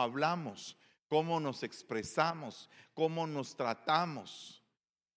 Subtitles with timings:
[0.00, 0.76] hablamos,
[1.08, 4.62] cómo nos expresamos, cómo nos tratamos.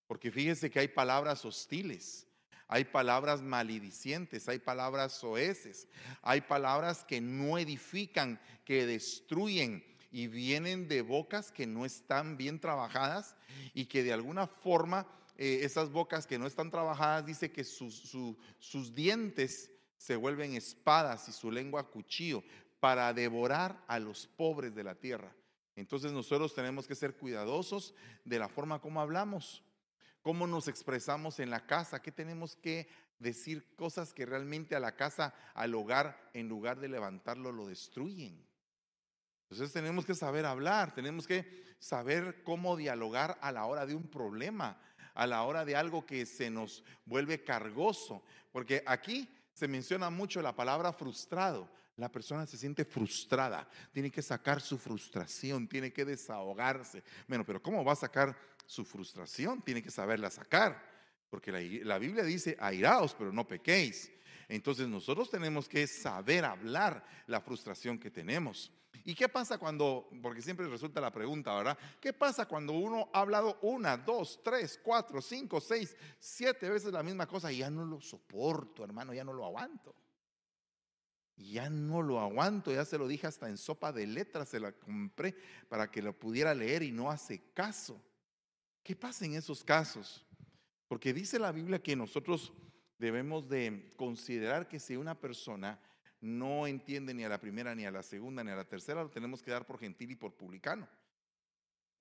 [0.07, 2.27] Porque fíjese que hay palabras hostiles,
[2.67, 5.87] hay palabras malidicientes, hay palabras soeces,
[6.21, 12.59] hay palabras que no edifican, que destruyen y vienen de bocas que no están bien
[12.59, 13.35] trabajadas
[13.73, 15.07] y que de alguna forma
[15.37, 21.31] eh, esas bocas que no están trabajadas dice que sus dientes se vuelven espadas y
[21.31, 22.43] su lengua cuchillo
[22.79, 25.33] para devorar a los pobres de la tierra.
[25.75, 27.93] Entonces nosotros tenemos que ser cuidadosos
[28.25, 29.63] de la forma como hablamos,
[30.21, 34.95] cómo nos expresamos en la casa, qué tenemos que decir cosas que realmente a la
[34.95, 38.45] casa, al hogar, en lugar de levantarlo, lo destruyen.
[39.43, 44.07] Entonces tenemos que saber hablar, tenemos que saber cómo dialogar a la hora de un
[44.07, 44.79] problema,
[45.13, 50.41] a la hora de algo que se nos vuelve cargoso, porque aquí se menciona mucho
[50.41, 51.69] la palabra frustrado.
[51.99, 57.03] La persona se siente frustrada, tiene que sacar su frustración, tiene que desahogarse.
[57.27, 59.61] Bueno, pero ¿cómo va a sacar su frustración?
[59.61, 60.81] Tiene que saberla sacar,
[61.29, 61.51] porque
[61.83, 64.09] la, Biblia dice, airaos, pero no pequéis.
[64.47, 68.71] Entonces nosotros tenemos que saber hablar la frustración que tenemos.
[69.03, 71.77] ¿Y qué pasa cuando, porque siempre resulta la pregunta, ¿verdad?
[71.99, 77.03] ¿Qué pasa cuando uno ha hablado una, dos, tres, cuatro, cinco, seis, siete veces la
[77.03, 79.93] misma cosa y ya no lo soporto, hermano, ya no lo aguanto?
[81.39, 84.73] Ya no lo aguanto, ya se lo dije hasta en sopa de letras, se la
[84.73, 85.35] compré
[85.69, 87.99] para que lo pudiera leer y no hace caso.
[88.83, 90.25] ¿Qué pasa en esos casos?
[90.87, 92.51] Porque dice la Biblia que nosotros
[92.97, 95.79] debemos de considerar que si una persona
[96.19, 99.09] no entiende ni a la primera, ni a la segunda, ni a la tercera, lo
[99.09, 100.87] tenemos que dar por gentil y por publicano.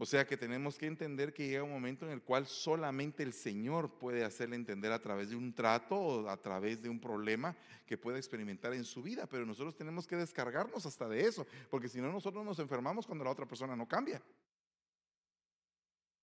[0.00, 3.32] O sea que tenemos que entender que llega un momento en el cual solamente el
[3.32, 7.56] Señor puede hacerle entender a través de un trato o a través de un problema
[7.84, 11.88] que pueda experimentar en su vida, pero nosotros tenemos que descargarnos hasta de eso, porque
[11.88, 14.22] si no nosotros nos enfermamos cuando la otra persona no cambia.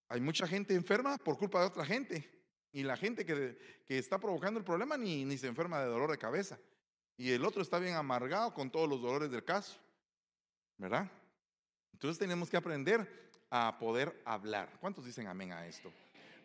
[0.07, 2.29] Hay mucha gente enferma por culpa de otra gente
[2.71, 6.11] y la gente que, que está provocando el problema ni, ni se enferma de dolor
[6.11, 6.57] de cabeza.
[7.17, 9.77] Y el otro está bien amargado con todos los dolores del caso.
[10.77, 11.11] ¿Verdad?
[11.91, 13.24] Entonces tenemos que aprender
[13.57, 14.69] a poder hablar.
[14.81, 15.89] ¿Cuántos dicen amén a esto?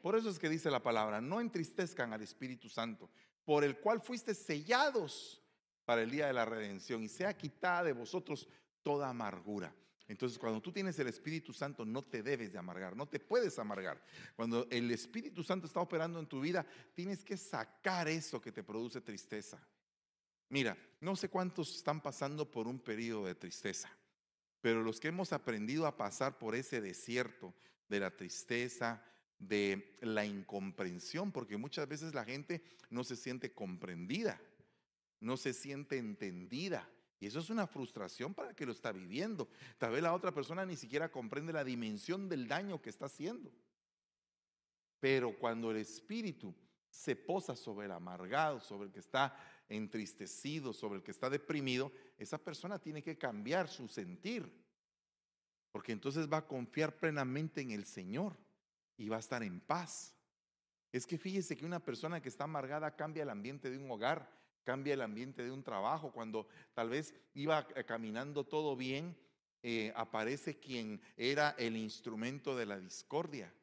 [0.00, 3.10] Por eso es que dice la palabra, no entristezcan al Espíritu Santo,
[3.44, 5.42] por el cual fuiste sellados
[5.84, 8.48] para el día de la redención y sea quitada de vosotros
[8.82, 9.74] toda amargura.
[10.06, 13.58] Entonces, cuando tú tienes el Espíritu Santo, no te debes de amargar, no te puedes
[13.58, 14.00] amargar.
[14.36, 18.62] Cuando el Espíritu Santo está operando en tu vida, tienes que sacar eso que te
[18.62, 19.60] produce tristeza.
[20.48, 23.90] Mira, no sé cuántos están pasando por un periodo de tristeza,
[24.60, 27.54] pero los que hemos aprendido a pasar por ese desierto
[27.88, 29.02] de la tristeza,
[29.38, 34.40] de la incomprensión, porque muchas veces la gente no se siente comprendida,
[35.20, 36.88] no se siente entendida.
[37.18, 39.48] Y eso es una frustración para el que lo está viviendo.
[39.78, 43.52] Tal vez la otra persona ni siquiera comprende la dimensión del daño que está haciendo.
[45.00, 46.54] Pero cuando el espíritu
[46.90, 49.36] se posa sobre el amargado, sobre el que está
[49.70, 54.52] entristecido, sobre el que está deprimido, esa persona tiene que cambiar su sentir.
[55.72, 58.36] Porque entonces va a confiar plenamente en el Señor
[58.96, 60.14] y va a estar en paz.
[60.92, 64.28] Es que fíjese que una persona que está amargada cambia el ambiente de un hogar,
[64.64, 66.12] cambia el ambiente de un trabajo.
[66.12, 69.16] Cuando tal vez iba eh, caminando todo bien,
[69.62, 73.54] eh, aparece quien era el instrumento de la discordia.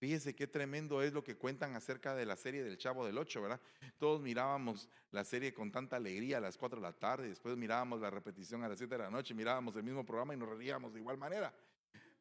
[0.00, 3.42] Fíjese qué tremendo es lo que cuentan acerca de la serie del Chavo del Ocho,
[3.42, 3.60] ¿verdad?
[3.98, 8.00] Todos mirábamos la serie con tanta alegría a las 4 de la tarde, después mirábamos
[8.00, 10.94] la repetición a las 7 de la noche, mirábamos el mismo programa y nos reíamos
[10.94, 11.54] de igual manera.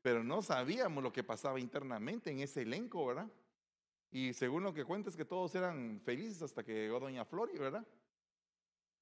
[0.02, 3.32] Pero no sabíamos lo que pasaba internamente en ese elenco, ¿verdad?
[4.12, 7.58] Y según lo que cuenta es que todos eran felices hasta que llegó Doña Flori,
[7.58, 7.88] ¿verdad?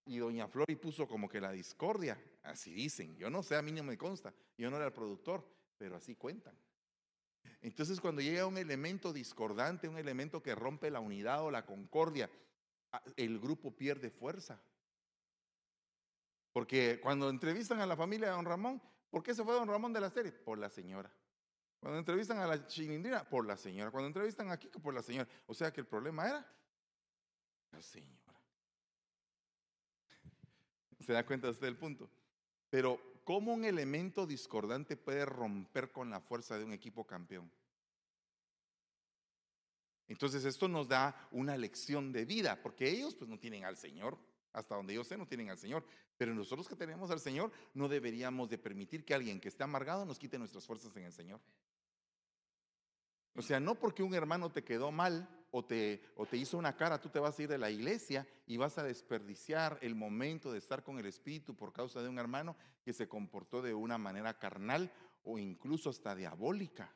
[0.05, 3.71] Y Doña Flori puso como que la discordia, así dicen, yo no sé, a mí
[3.71, 5.43] no me consta, yo no era el productor,
[5.79, 6.55] pero así cuentan.
[7.61, 12.29] Entonces cuando llega un elemento discordante, un elemento que rompe la unidad o la concordia,
[12.91, 14.61] ah, el grupo pierde fuerza.
[16.53, 19.93] Porque cuando entrevistan a la familia de don Ramón, ¿por qué se fue don Ramón
[19.93, 20.31] de la serie?
[20.31, 21.11] Por la señora.
[21.79, 23.91] Cuando entrevistan a la chilindrina, por la señora.
[23.91, 25.29] Cuando entrevistan a Kiko, por la señora.
[25.45, 26.45] O sea que el problema era
[27.71, 28.41] la señora.
[30.99, 32.09] ¿Se da cuenta usted del punto?
[32.69, 37.51] Pero ¿Cómo un elemento discordante puede romper con la fuerza de un equipo campeón?
[40.07, 44.17] Entonces esto nos da una lección de vida, porque ellos pues no tienen al Señor,
[44.53, 45.83] hasta donde yo sé no tienen al Señor,
[46.15, 50.05] pero nosotros que tenemos al Señor no deberíamos de permitir que alguien que esté amargado
[50.05, 51.41] nos quite nuestras fuerzas en el Señor.
[53.35, 56.75] O sea, no porque un hermano te quedó mal, o te, o te hizo una
[56.75, 60.51] cara, tú te vas a ir de la iglesia y vas a desperdiciar el momento
[60.51, 63.97] de estar con el Espíritu por causa de un hermano que se comportó de una
[63.97, 64.91] manera carnal
[65.23, 66.93] o incluso hasta diabólica.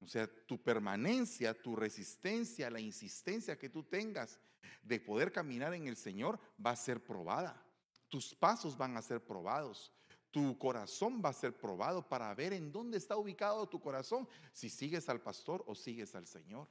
[0.00, 4.38] O sea, tu permanencia, tu resistencia, la insistencia que tú tengas
[4.82, 7.64] de poder caminar en el Señor va a ser probada.
[8.08, 9.92] Tus pasos van a ser probados.
[10.38, 14.70] Tu corazón va a ser probado para ver en dónde está ubicado tu corazón, si
[14.70, 16.68] sigues al pastor o sigues al Señor.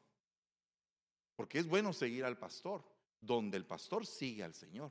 [1.35, 2.81] Porque es bueno seguir al pastor,
[3.19, 4.89] donde el pastor sigue al Señor.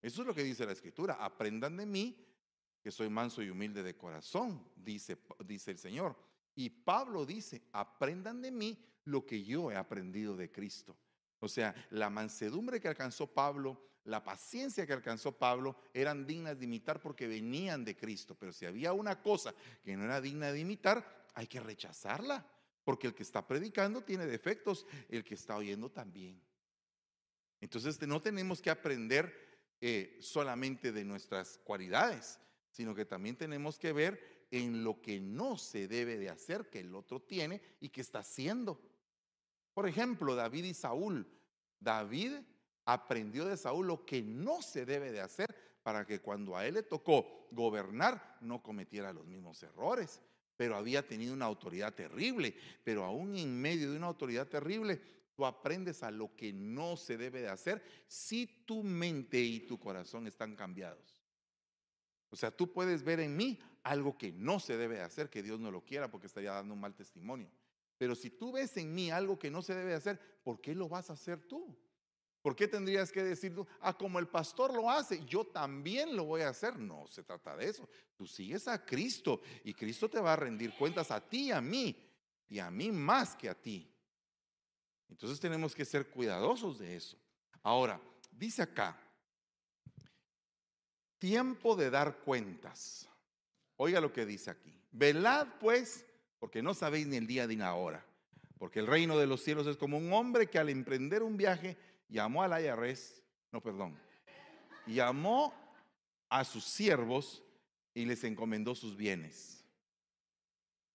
[0.00, 1.22] Eso es lo que dice la Escritura.
[1.22, 2.16] Aprendan de mí,
[2.80, 6.16] que soy manso y humilde de corazón, dice, dice el Señor.
[6.54, 10.96] Y Pablo dice, aprendan de mí lo que yo he aprendido de Cristo.
[11.40, 16.64] O sea, la mansedumbre que alcanzó Pablo, la paciencia que alcanzó Pablo, eran dignas de
[16.64, 18.34] imitar porque venían de Cristo.
[18.38, 19.54] Pero si había una cosa
[19.84, 22.46] que no era digna de imitar, hay que rechazarla.
[22.84, 26.42] Porque el que está predicando tiene defectos, el que está oyendo también.
[27.60, 32.40] Entonces no tenemos que aprender eh, solamente de nuestras cualidades,
[32.70, 36.80] sino que también tenemos que ver en lo que no se debe de hacer que
[36.80, 38.80] el otro tiene y que está haciendo.
[39.72, 41.26] Por ejemplo, David y Saúl.
[41.78, 42.34] David
[42.84, 46.74] aprendió de Saúl lo que no se debe de hacer para que cuando a él
[46.74, 50.20] le tocó gobernar no cometiera los mismos errores.
[50.56, 52.54] Pero había tenido una autoridad terrible.
[52.84, 55.00] Pero aún en medio de una autoridad terrible,
[55.34, 59.78] tú aprendes a lo que no se debe de hacer si tu mente y tu
[59.78, 61.22] corazón están cambiados.
[62.30, 65.60] O sea, tú puedes ver en mí algo que no se debe hacer, que Dios
[65.60, 67.50] no lo quiera porque estaría dando un mal testimonio.
[67.98, 70.88] Pero si tú ves en mí algo que no se debe hacer, ¿por qué lo
[70.88, 71.76] vas a hacer tú?
[72.42, 76.24] ¿Por qué tendrías que decir tú, ah, como el pastor lo hace, yo también lo
[76.24, 76.76] voy a hacer?
[76.76, 77.88] No se trata de eso.
[78.16, 81.96] Tú sigues a Cristo y Cristo te va a rendir cuentas a ti a mí,
[82.48, 83.88] y a mí más que a ti.
[85.08, 87.16] Entonces tenemos que ser cuidadosos de eso.
[87.62, 88.00] Ahora,
[88.32, 88.98] dice acá,
[91.18, 93.08] tiempo de dar cuentas.
[93.76, 94.76] Oiga lo que dice aquí.
[94.90, 96.04] Velad pues,
[96.40, 98.04] porque no sabéis ni el día ni la hora.
[98.58, 101.76] Porque el reino de los cielos es como un hombre que al emprender un viaje
[102.12, 103.98] llamó al IRS, no, perdón,
[104.86, 105.52] llamó
[106.28, 107.42] a sus siervos
[107.94, 109.64] y les encomendó sus bienes.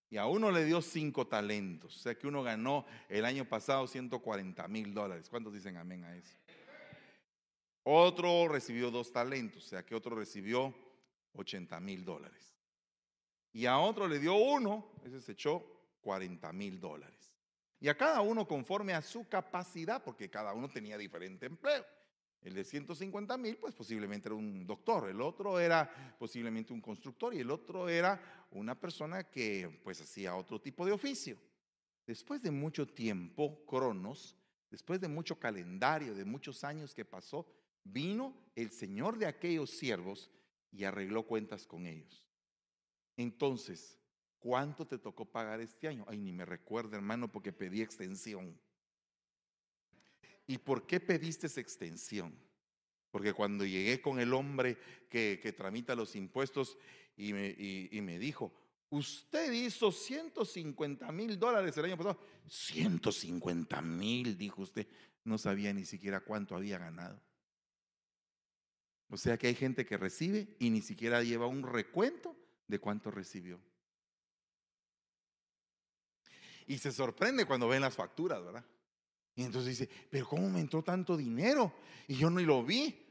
[0.10, 1.98] Y a uno le dio cinco talentos.
[1.98, 5.28] O sea que uno ganó el año pasado 140 mil dólares.
[5.30, 6.34] ¿Cuántos dicen amén a eso?
[7.84, 9.66] Otro recibió dos talentos.
[9.66, 10.74] O sea que otro recibió
[11.34, 12.58] 80 mil dólares
[13.58, 15.66] y a otro le dio uno, ese se echó
[16.02, 17.17] 40 mil dólares.
[17.80, 21.86] Y a cada uno conforme a su capacidad, porque cada uno tenía diferente empleo.
[22.42, 27.34] El de 150 mil, pues posiblemente era un doctor, el otro era posiblemente un constructor
[27.34, 31.38] y el otro era una persona que pues hacía otro tipo de oficio.
[32.06, 34.38] Después de mucho tiempo, Cronos,
[34.70, 37.46] después de mucho calendario, de muchos años que pasó,
[37.84, 40.30] vino el señor de aquellos siervos
[40.72, 42.24] y arregló cuentas con ellos.
[43.18, 43.98] Entonces,
[44.40, 46.06] ¿cuánto te tocó pagar este año?
[46.08, 48.60] Ay, ni me recuerdo, hermano, porque pedí extensión.
[50.46, 52.34] ¿Y por qué pediste esa extensión?
[53.12, 54.78] Porque cuando llegué con el hombre
[55.10, 56.78] que, tramita los impuestos
[57.16, 58.54] y me, y me dijo,
[58.90, 62.20] usted hizo 150 mil dólares el año pasado.
[62.48, 64.88] 150 mil, dijo usted.
[65.24, 67.22] No sabía ni siquiera cuánto había ganado.
[69.10, 72.36] O sea que hay gente que recibe y ni siquiera lleva un recuento
[72.68, 73.60] de cuánto recibió.
[76.68, 78.64] Y se sorprende cuando ven las facturas, ¿verdad?
[79.36, 81.74] Y entonces dice, pero ¿cómo me entró tanto dinero?
[82.08, 83.04] Y yo no lo vi.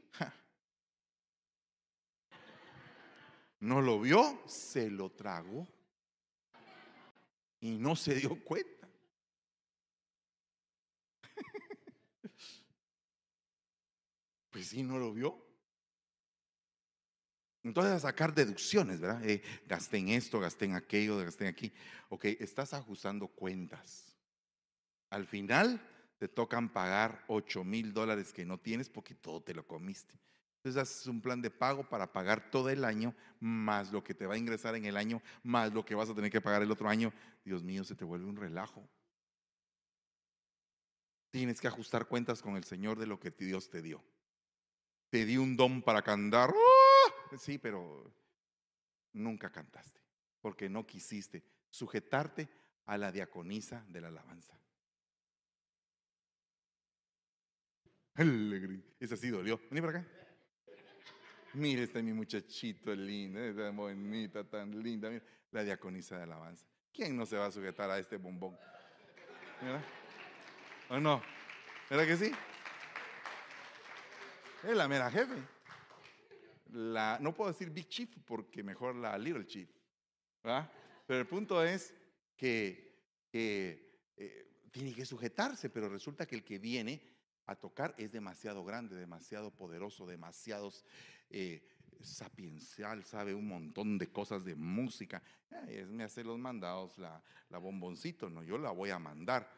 [3.59, 5.67] No lo vio, se lo tragó.
[7.59, 8.87] Y no se dio cuenta.
[14.51, 15.46] Pues sí, no lo vio.
[17.67, 19.23] Entonces a sacar deducciones, ¿verdad?
[19.25, 21.73] Eh, gasté en esto, gasté en aquello, gasté en aquí.
[22.09, 24.15] Ok, estás ajustando cuentas.
[25.09, 25.81] Al final
[26.17, 30.17] te tocan pagar 8 mil dólares que no tienes porque todo te lo comiste.
[30.57, 34.25] Entonces haces un plan de pago para pagar todo el año, más lo que te
[34.25, 36.71] va a ingresar en el año, más lo que vas a tener que pagar el
[36.71, 37.13] otro año.
[37.43, 38.87] Dios mío, se te vuelve un relajo.
[41.31, 44.01] Tienes que ajustar cuentas con el Señor de lo que Dios te dio.
[45.09, 46.53] Te di un don para cantar.
[47.37, 48.13] Sí, pero
[49.13, 50.01] nunca cantaste,
[50.41, 52.47] porque no quisiste sujetarte
[52.85, 54.57] a la diaconisa de la alabanza.
[58.99, 59.59] Esa sí dolió.
[59.69, 60.07] Vení para acá.
[61.53, 65.09] Mire, este mi muchachito lindo, esta bonita, tan linda.
[65.51, 66.65] la diaconisa de alabanza.
[66.93, 68.57] ¿Quién no se va a sujetar a este bombón?
[70.89, 71.21] ¿O no?
[71.89, 72.31] ¿Verdad que sí?
[74.63, 75.56] Es la mera jefe.
[76.69, 79.69] No puedo decir Big Chief porque mejor la Little Chief.
[80.43, 80.71] ¿verdad?
[81.05, 81.93] Pero el punto es
[82.35, 82.87] que
[83.33, 83.87] eh,
[84.71, 87.01] tiene que sujetarse, pero resulta que el que viene
[87.45, 90.71] a tocar es demasiado grande, demasiado poderoso, demasiado
[91.29, 91.65] eh,
[92.01, 95.23] sapiencial, sabe un montón de cosas de música.
[95.67, 97.21] es me hace los mandados, la,
[97.57, 99.49] bomboncito, no, yo la voy a mandar.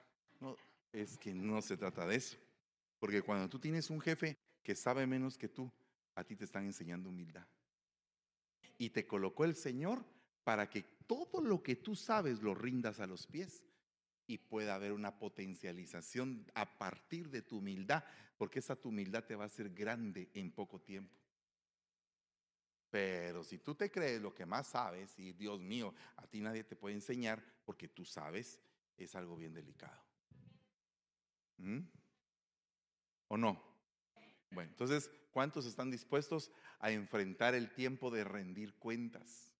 [0.91, 2.37] Es que no se trata de eso.
[2.99, 5.71] Porque cuando tú tienes un jefe que sabe menos que tú,
[6.19, 7.47] a ti te están enseñando humildad.
[8.77, 10.03] Y te colocó el Señor
[10.43, 13.63] para que todo lo que tú sabes lo rindas a los pies
[14.27, 18.03] y pueda haber una potencialización a partir de tu humildad,
[18.37, 21.17] porque esa tu humildad te va a hacer grande en poco tiempo.
[22.89, 26.63] Pero si tú te crees lo que más sabes, y Dios mío, a ti nadie
[26.63, 28.59] te puede enseñar porque tú sabes,
[28.97, 30.03] es algo bien delicado.
[31.57, 31.79] ¿Mm?
[33.29, 33.63] ¿O no?
[34.51, 39.53] Bueno, entonces, ¿cuántos están dispuestos a enfrentar el tiempo de rendir cuentas?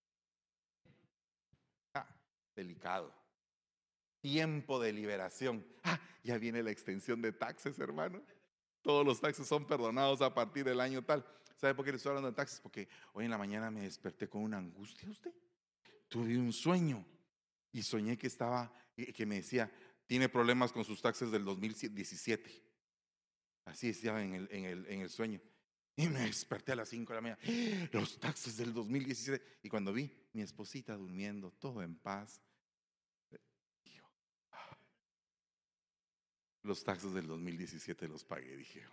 [1.93, 2.07] Ah,
[2.55, 3.13] delicado.
[4.21, 5.65] Tiempo de liberación.
[5.83, 8.21] Ah, ya viene la extensión de taxes, hermano.
[8.81, 11.25] Todos los taxes son perdonados a partir del año tal.
[11.55, 12.59] ¿Sabe por qué le estoy hablando de taxes?
[12.61, 15.33] Porque hoy en la mañana me desperté con una angustia usted.
[16.07, 17.05] Tuve un sueño
[17.71, 19.71] y soñé que estaba, eh, que me decía,
[20.05, 22.63] tiene problemas con sus taxes del 2017.
[23.65, 23.89] Así
[24.65, 25.39] el, en el sueño.
[25.95, 27.41] Y me desperté a las 5 de la mañana.
[27.91, 29.59] Los taxes del 2017.
[29.63, 32.41] Y cuando vi mi esposita durmiendo, todo en paz.
[36.63, 38.85] Los taxes del 2017 los pagué, dije.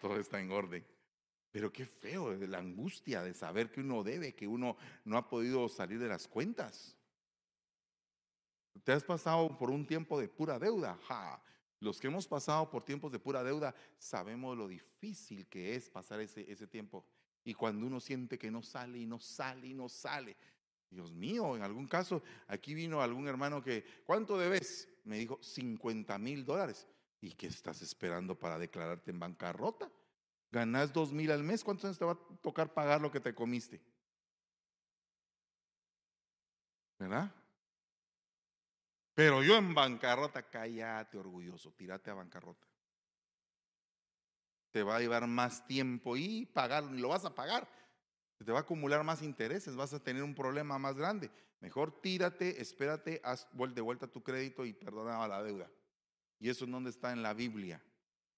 [0.00, 0.84] Todo está en orden.
[1.50, 5.68] Pero qué feo, la angustia de saber que uno debe, que uno no ha podido
[5.68, 6.96] salir de las cuentas.
[8.82, 10.98] ¿Te has pasado por un tiempo de pura deuda?
[11.06, 11.40] Ja.
[11.84, 16.18] Los que hemos pasado por tiempos de pura deuda sabemos lo difícil que es pasar
[16.18, 17.04] ese, ese tiempo.
[17.44, 20.34] Y cuando uno siente que no sale y no sale y no sale.
[20.88, 24.88] Dios mío, en algún caso, aquí vino algún hermano que, ¿cuánto debes?
[25.04, 26.88] Me dijo, 50 mil dólares.
[27.20, 29.90] ¿Y qué estás esperando para declararte en bancarrota?
[30.50, 33.34] Ganás dos mil al mes, ¿cuántos años te va a tocar pagar lo que te
[33.34, 33.82] comiste?
[36.98, 37.30] ¿Verdad?
[39.14, 42.66] Pero yo en bancarrota, cállate orgulloso, tírate a bancarrota.
[44.72, 47.68] Te va a llevar más tiempo y pagar, lo vas a pagar.
[48.44, 51.30] Te va a acumular más intereses, vas a tener un problema más grande.
[51.60, 55.70] Mejor tírate, espérate, haz de vuelta tu crédito y perdona la deuda.
[56.40, 57.82] Y eso es donde está en la Biblia,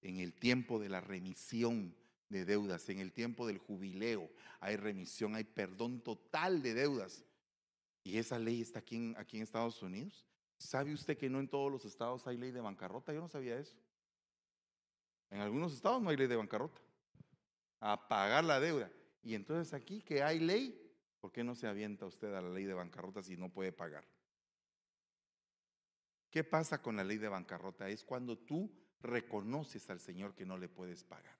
[0.01, 1.95] en el tiempo de la remisión
[2.29, 4.29] de deudas, en el tiempo del jubileo.
[4.59, 7.25] Hay remisión, hay perdón total de deudas.
[8.03, 10.26] Y esa ley está aquí aquí en Estados Unidos.
[10.57, 13.13] ¿Sabe usted que no en todos los estados hay ley de bancarrota?
[13.13, 13.77] Yo no sabía eso.
[15.29, 16.81] En algunos estados no hay ley de bancarrota.
[17.79, 18.91] A pagar la deuda.
[19.21, 22.65] Y entonces aquí que hay ley, ¿por qué no se avienta usted a la ley
[22.65, 24.05] de bancarrota si no puede pagar?
[26.31, 27.87] ¿Qué pasa con la ley de bancarrota?
[27.89, 28.71] Es cuando tú
[29.01, 31.37] reconoces al Señor que no le puedes pagar.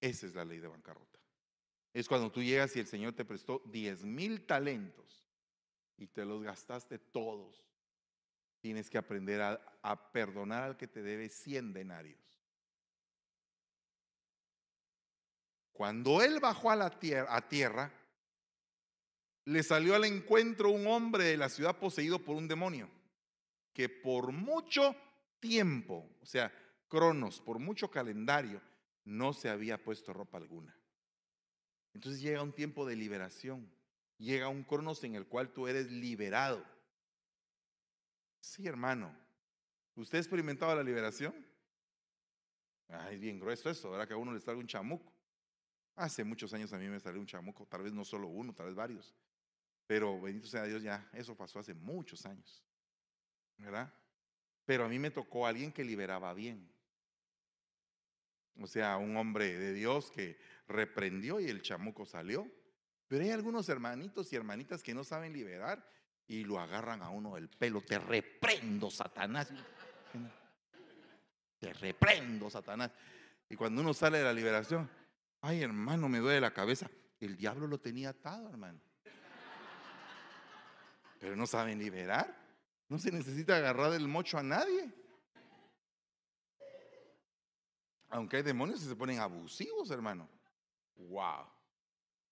[0.00, 1.20] Esa es la ley de bancarrota.
[1.92, 5.21] Es cuando tú llegas y el Señor te prestó 10 mil talentos
[5.96, 7.64] y te los gastaste todos.
[8.60, 12.20] Tienes que aprender a, perdonar al que te debe 100 denarios.
[15.72, 17.92] Cuando él bajó a la tierra, a tierra,
[19.44, 22.88] le salió al encuentro un hombre de la ciudad poseído por un demonio,
[23.72, 24.94] que por mucho
[25.40, 26.52] tiempo, o sea,
[26.86, 28.60] cronos, por mucho calendario,
[29.04, 30.76] no se había puesto ropa alguna.
[31.94, 33.68] Entonces llega un tiempo de liberación
[34.22, 36.64] llega un cronos en el cual tú eres liberado.
[38.40, 39.14] Sí, hermano.
[39.94, 41.34] ¿Usted ha experimentado la liberación?
[42.88, 44.06] Ay, es bien grueso eso, ¿verdad?
[44.06, 45.12] Que a uno le sale un chamuco.
[45.96, 48.66] Hace muchos años a mí me salió un chamuco, tal vez no solo uno, tal
[48.66, 49.14] vez varios.
[49.86, 52.64] Pero bendito sea Dios, ya eso pasó hace muchos años.
[53.58, 53.92] ¿Verdad?
[54.64, 56.70] Pero a mí me tocó alguien que liberaba bien.
[58.60, 60.38] O sea, un hombre de Dios que
[60.68, 62.50] reprendió y el chamuco salió.
[63.12, 65.86] Pero hay algunos hermanitos y hermanitas que no saben liberar
[66.26, 67.82] y lo agarran a uno del pelo.
[67.82, 69.52] Te reprendo, Satanás.
[71.58, 72.90] Te reprendo, Satanás.
[73.50, 74.88] Y cuando uno sale de la liberación,
[75.42, 76.90] ay hermano, me duele la cabeza.
[77.20, 78.80] El diablo lo tenía atado, hermano.
[81.20, 82.34] Pero no saben liberar.
[82.88, 84.90] No se necesita agarrar el mocho a nadie.
[88.08, 90.30] Aunque hay demonios que se ponen abusivos, hermano.
[90.96, 91.61] Wow.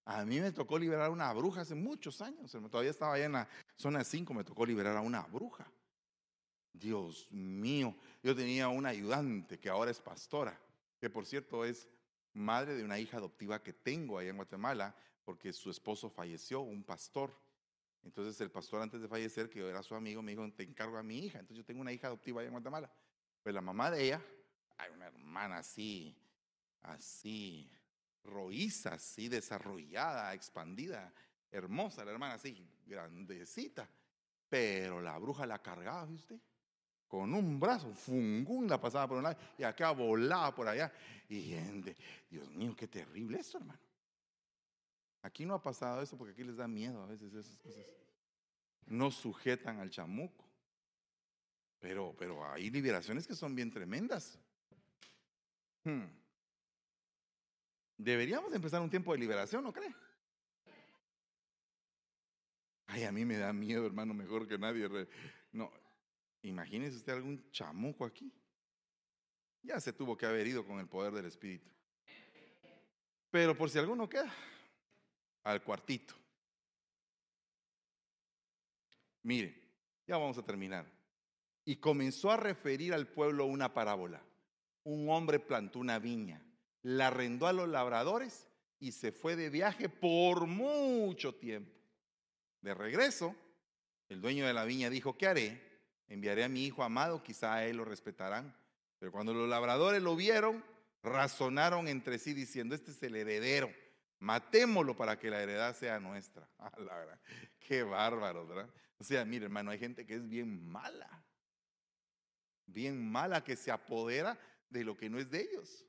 [0.04, 2.50] A mí me tocó liberar a una bruja hace muchos años.
[2.50, 5.70] Todavía estaba allá en la zona 5, me tocó liberar a una bruja.
[6.72, 10.58] Dios mío, yo tenía una ayudante que ahora es pastora,
[10.98, 11.88] que por cierto es
[12.32, 16.82] madre de una hija adoptiva que tengo allá en Guatemala, porque su esposo falleció, un
[16.82, 17.36] pastor.
[18.02, 20.96] Entonces el pastor antes de fallecer, que yo era su amigo, me dijo, te encargo
[20.96, 21.38] a mi hija.
[21.38, 22.90] Entonces yo tengo una hija adoptiva allá en Guatemala.
[23.42, 24.22] Pues la mamá de ella,
[24.78, 26.16] hay una hermana así,
[26.82, 27.70] así,
[28.24, 31.12] roíza, así, desarrollada, expandida,
[31.50, 33.88] hermosa, la hermana así, grandecita.
[34.48, 36.46] Pero la bruja la cargaba, ¿viste usted?
[37.06, 40.92] Con un brazo, fungún la pasaba por un lado y acá volaba por allá.
[41.28, 41.96] Y gente,
[42.28, 43.80] Dios mío, qué terrible eso, hermano.
[45.22, 47.84] Aquí no ha pasado eso porque aquí les da miedo a veces esas cosas.
[48.86, 50.44] No sujetan al chamuco.
[51.80, 54.38] Pero, pero hay liberaciones que son bien tremendas.
[55.84, 56.04] Hmm.
[58.02, 59.94] Deberíamos empezar un tiempo de liberación, ¿no cree?
[62.86, 64.88] Ay, a mí me da miedo, hermano, mejor que nadie.
[65.52, 65.70] No,
[66.40, 68.32] imagínese usted algún chamuco aquí.
[69.62, 71.68] Ya se tuvo que haber ido con el poder del Espíritu.
[73.30, 74.32] Pero por si alguno queda,
[75.44, 76.14] al cuartito.
[79.22, 79.62] Mire,
[80.06, 80.86] ya vamos a terminar.
[81.66, 84.24] Y comenzó a referir al pueblo una parábola.
[84.84, 86.42] Un hombre plantó una viña,
[86.82, 91.72] la arrendó a los labradores y se fue de viaje por mucho tiempo.
[92.60, 93.34] De regreso,
[94.08, 95.60] el dueño de la viña dijo, ¿qué haré?
[96.08, 98.54] Enviaré a mi hijo amado, quizá a él lo respetarán.
[98.98, 100.64] Pero cuando los labradores lo vieron,
[101.02, 103.72] razonaron entre sí diciendo, este es el heredero,
[104.18, 106.48] matémoslo para que la heredad sea nuestra.
[107.60, 108.46] Qué bárbaro.
[108.98, 111.20] O sea, mire hermano, hay gente que es bien mala
[112.72, 115.86] bien mala que se apodera de lo que no es de ellos.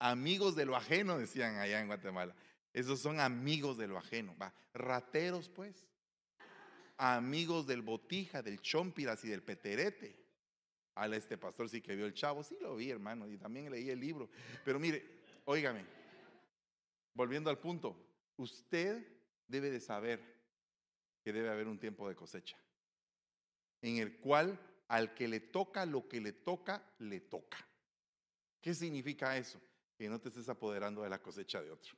[0.00, 2.34] Amigos de lo ajeno, decían allá en Guatemala.
[2.72, 4.34] Esos son amigos de lo ajeno.
[4.36, 4.52] Va.
[4.72, 5.86] Rateros, pues.
[6.96, 10.16] Amigos del botija, del chompiras y del peterete.
[10.94, 12.42] A este pastor sí que vio el chavo.
[12.42, 13.28] Sí lo vi, hermano.
[13.28, 14.30] Y también leí el libro.
[14.64, 15.04] Pero mire,
[15.44, 15.84] óigame.
[17.12, 17.94] Volviendo al punto.
[18.38, 19.06] Usted
[19.46, 20.18] debe de saber
[21.22, 22.56] que debe haber un tiempo de cosecha.
[23.82, 24.58] En el cual
[24.88, 27.58] al que le toca lo que le toca, le toca.
[28.62, 29.60] ¿Qué significa eso?
[30.00, 31.94] Que no te estés apoderando de la cosecha de otro.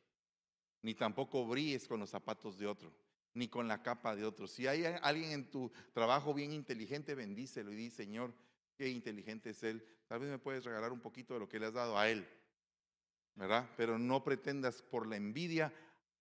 [0.83, 2.93] Ni tampoco brilles con los zapatos de otro,
[3.33, 4.49] ni con la capa de otro.
[4.49, 8.35] Si hay alguien en tu trabajo bien inteligente, bendícelo y di, Señor,
[8.75, 9.87] qué inteligente es Él.
[10.09, 12.27] Tal vez me puedes regalar un poquito de lo que le has dado a Él.
[13.37, 13.71] ¿Verdad?
[13.77, 15.73] Pero no pretendas por la envidia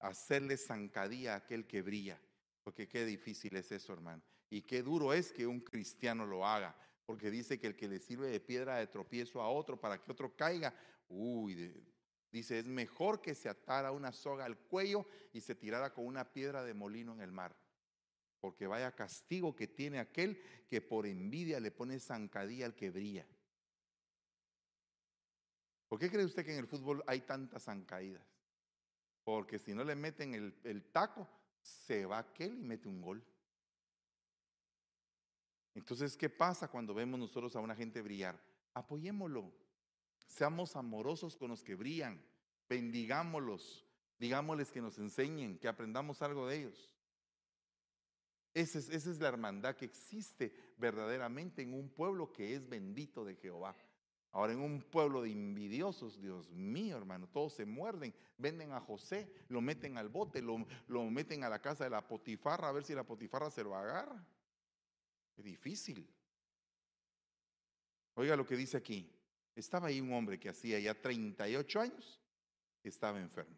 [0.02, 2.22] hacerle zancadía a aquel que brilla.
[2.63, 4.22] Porque qué difícil es eso, hermano.
[4.52, 7.98] Y qué duro es que un cristiano lo haga, porque dice que el que le
[7.98, 10.76] sirve de piedra de tropiezo a otro para que otro caiga,
[11.12, 11.86] uy,
[12.32, 16.32] dice, es mejor que se atara una soga al cuello y se tirara con una
[16.32, 17.56] piedra de molino en el mar.
[18.39, 23.28] Porque vaya castigo que tiene aquel que por envidia le pone zancadilla al que brilla.
[25.88, 28.26] ¿Por qué cree usted que en el fútbol hay tantas zancadidas?
[29.24, 31.28] Porque si no le meten el, el taco,
[31.62, 33.24] se va aquel y mete un gol.
[35.74, 38.41] Entonces, ¿qué pasa cuando vemos nosotros a una gente brillar?
[38.74, 39.54] Apoyémoslo.
[40.32, 42.22] Seamos amorosos con los que brillan.
[42.70, 43.86] Bendigámoslos.
[44.17, 46.89] Digámosles que nos enseñen, que aprendamos algo de ellos.
[48.54, 53.26] Esa es, esa es la hermandad que existe verdaderamente en un pueblo que es bendito
[53.26, 53.76] de Jehová.
[54.32, 59.30] Ahora en un pueblo de envidiosos, Dios mío, hermano, todos se muerden, venden a José,
[59.50, 62.86] lo meten al bote, lo, lo meten a la casa de la potifarra a ver
[62.86, 64.26] si la potifarra se lo agarra.
[65.36, 66.10] Es difícil.
[68.13, 69.12] Oiga lo que dice aquí.
[69.56, 72.22] Estaba ahí un hombre que hacía ya 38 años,
[72.84, 73.58] estaba enfermo.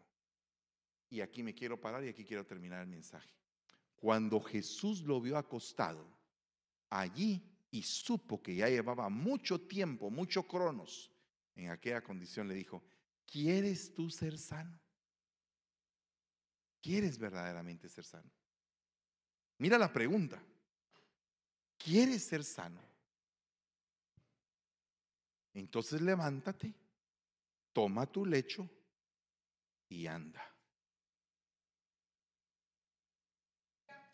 [1.08, 3.32] Y aquí me quiero parar y aquí quiero terminar el mensaje.
[3.96, 6.06] Cuando Jesús lo vio acostado
[6.90, 11.10] allí y supo que ya llevaba mucho tiempo, mucho cronos,
[11.54, 12.82] en aquella condición le dijo,
[13.26, 14.78] ¿quieres tú ser sano?
[16.80, 18.30] ¿Quieres verdaderamente ser sano?
[19.58, 20.42] Mira la pregunta.
[21.78, 22.80] ¿Quieres ser sano?
[25.54, 26.74] Entonces levántate,
[27.72, 28.68] toma tu lecho
[29.88, 30.42] y anda.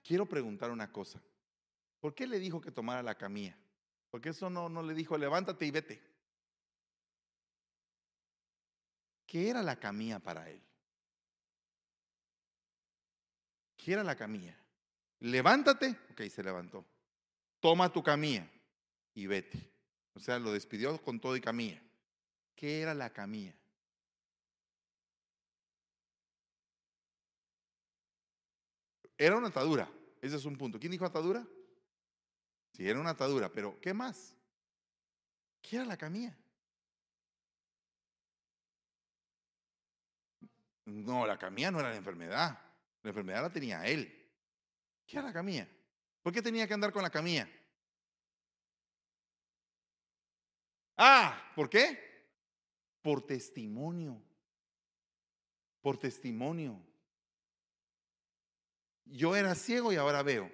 [0.02, 1.20] Quiero preguntar una cosa.
[2.00, 3.58] ¿Por qué le dijo que tomara la camilla?
[4.10, 6.02] Porque eso no, no le dijo levántate y vete.
[9.26, 10.60] ¿Qué era la camilla para él?
[13.76, 14.58] ¿Qué era la camilla?
[15.20, 15.96] Levántate.
[16.10, 16.84] Ok, se levantó
[17.60, 18.48] toma tu camilla
[19.14, 19.70] y vete.
[20.14, 21.82] O sea, lo despidió con todo y camilla.
[22.54, 23.54] ¿Qué era la camilla?
[29.16, 29.90] Era una atadura.
[30.20, 30.78] Ese es un punto.
[30.78, 31.46] ¿Quién dijo atadura?
[32.72, 34.34] Si era una atadura, pero ¿qué más?
[35.60, 36.36] ¿Qué era la camilla?
[40.86, 42.58] No, la camilla no era la enfermedad.
[43.02, 44.30] La enfermedad la tenía él.
[45.06, 45.68] ¿Qué era la camilla?
[46.22, 47.48] ¿Por qué tenía que andar con la camilla?
[51.02, 51.98] Ah, ¿por qué?
[53.00, 54.22] Por testimonio.
[55.80, 56.78] Por testimonio.
[59.06, 60.52] Yo era ciego y ahora veo.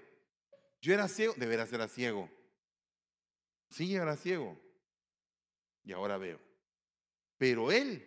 [0.81, 2.31] Yo era ciego, de veras era ciego.
[3.71, 4.57] Sí, era ciego.
[5.83, 6.41] Y ahora veo.
[7.37, 8.07] Pero él,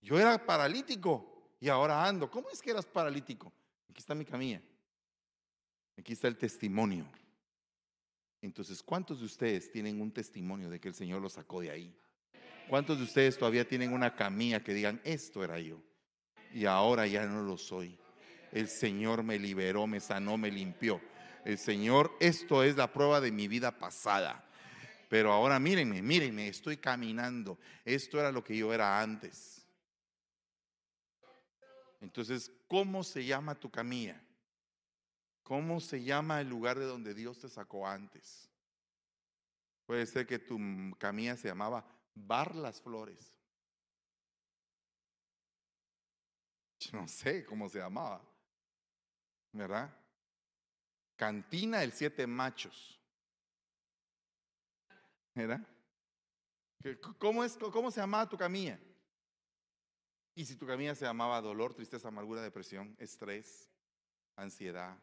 [0.00, 2.30] yo era paralítico y ahora ando.
[2.30, 3.52] ¿Cómo es que eras paralítico?
[3.90, 4.62] Aquí está mi camilla.
[5.98, 7.06] Aquí está el testimonio.
[8.40, 11.96] Entonces, ¿cuántos de ustedes tienen un testimonio de que el Señor los sacó de ahí?
[12.68, 15.82] ¿Cuántos de ustedes todavía tienen una camilla que digan, esto era yo?
[16.52, 17.98] Y ahora ya no lo soy.
[18.52, 21.00] El Señor me liberó, me sanó, me limpió.
[21.44, 24.44] El Señor, esto es la prueba de mi vida pasada.
[25.08, 27.58] Pero ahora mírenme, mírenme, estoy caminando.
[27.84, 29.66] Esto era lo que yo era antes.
[32.00, 34.20] Entonces, ¿cómo se llama tu camilla?
[35.48, 38.50] ¿Cómo se llama el lugar de donde Dios te sacó antes?
[39.86, 40.58] Puede ser que tu
[40.98, 43.34] camilla se llamaba Bar Las Flores.
[46.92, 48.20] no sé cómo se llamaba.
[49.52, 49.90] ¿Verdad?
[51.16, 53.00] Cantina el Siete Machos.
[55.34, 55.66] ¿Verdad?
[57.18, 58.78] ¿Cómo, es, ¿Cómo se llamaba tu camilla?
[60.34, 63.70] Y si tu camilla se llamaba dolor, tristeza, amargura, depresión, estrés,
[64.36, 64.98] ansiedad,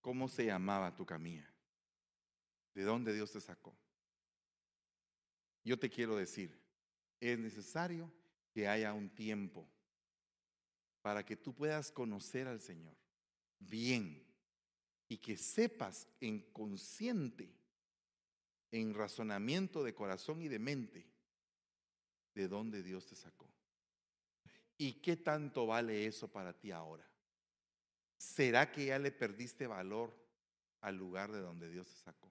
[0.00, 1.48] ¿cómo se llamaba tu camilla?
[2.74, 3.76] ¿De dónde Dios te sacó?
[5.64, 6.58] Yo te quiero decir,
[7.20, 8.12] es necesario
[8.52, 9.68] que haya un tiempo
[11.02, 12.96] para que tú puedas conocer al Señor
[13.58, 14.26] bien
[15.08, 17.52] y que sepas en consciente,
[18.70, 21.06] en razonamiento de corazón y de mente,
[22.34, 23.48] de dónde Dios te sacó.
[24.78, 27.09] ¿Y qué tanto vale eso para ti ahora?
[28.30, 30.14] ¿Será que ya le perdiste valor
[30.82, 32.30] al lugar de donde Dios te sacó?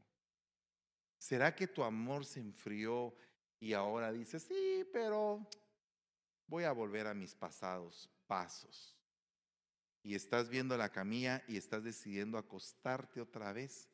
[1.17, 3.13] ¿Será que tu amor se enfrió
[3.59, 5.45] y ahora dices, sí, pero
[6.47, 8.95] voy a volver a mis pasados pasos?
[10.01, 13.89] Y estás viendo la camilla y estás decidiendo acostarte otra vez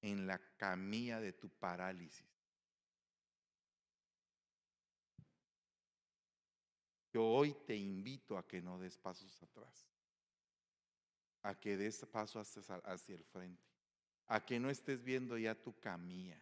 [0.00, 2.24] en la camilla de tu parálisis.
[7.12, 9.89] Yo hoy te invito a que no des pasos atrás,
[11.42, 13.62] a que des pasos hacia el frente,
[14.26, 16.38] a que no estés viendo ya tu camilla.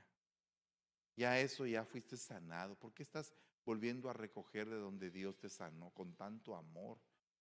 [1.17, 2.77] Ya eso ya fuiste sanado.
[2.77, 3.35] ¿Por qué estás
[3.65, 6.99] volviendo a recoger de donde Dios te sanó con tanto amor,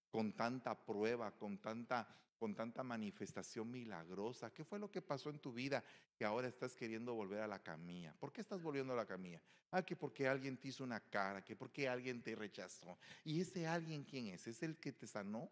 [0.09, 4.53] con tanta prueba, con tanta con tanta manifestación milagrosa.
[4.53, 5.83] ¿Qué fue lo que pasó en tu vida
[6.15, 8.13] que ahora estás queriendo volver a la camilla?
[8.19, 9.41] ¿Por qué estás volviendo a la camilla?
[9.71, 12.97] Ah, que porque alguien te hizo una cara, que porque alguien te rechazó.
[13.23, 14.47] ¿Y ese alguien quién es?
[14.47, 15.49] ¿Es el que te sanó?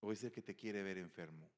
[0.00, 1.48] ¿O es el que te quiere ver enfermo?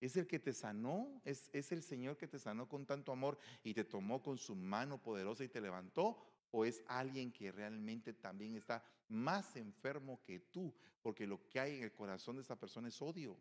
[0.00, 1.20] ¿Es el que te sanó?
[1.24, 4.54] ¿Es, ¿Es el Señor que te sanó con tanto amor y te tomó con su
[4.54, 6.22] mano poderosa y te levantó?
[6.50, 11.76] ¿O es alguien que realmente también está más enfermo que tú, porque lo que hay
[11.76, 13.36] en el corazón de esa persona es odio.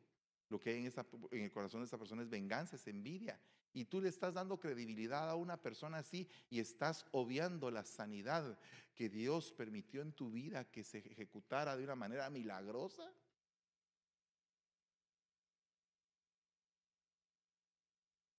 [0.50, 0.94] Lo que hay en,
[1.32, 3.40] en el corazón de esa persona es venganza, es envidia.
[3.74, 8.58] Y tú le estás dando credibilidad a una persona así y estás obviando la sanidad
[8.96, 13.12] que Dios permitió en tu vida que se ejecutara de una manera milagrosa.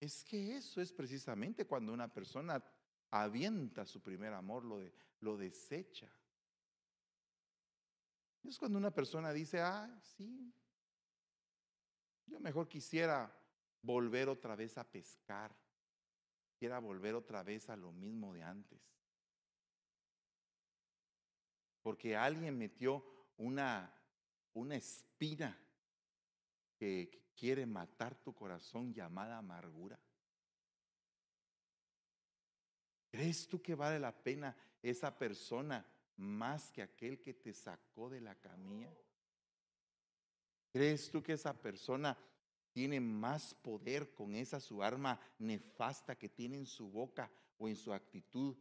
[0.01, 2.63] Es que eso es precisamente cuando una persona
[3.11, 6.09] avienta su primer amor, lo, de, lo desecha.
[8.45, 10.53] Es cuando una persona dice, ah, sí,
[12.27, 13.35] yo mejor quisiera
[13.83, 15.55] volver otra vez a pescar,
[16.53, 18.81] quisiera volver otra vez a lo mismo de antes.
[21.83, 23.05] Porque alguien metió
[23.37, 23.93] una,
[24.53, 25.59] una espina
[26.77, 29.99] que quiere matar tu corazón llamada amargura.
[33.11, 38.21] ¿Crees tú que vale la pena esa persona más que aquel que te sacó de
[38.21, 38.93] la camilla?
[40.73, 42.19] ¿Crees tú que esa persona
[42.73, 47.77] tiene más poder con esa su arma nefasta que tiene en su boca o en
[47.77, 48.57] su actitud